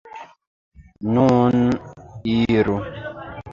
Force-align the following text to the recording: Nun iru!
Nun 1.13 1.53
iru! 2.39 2.77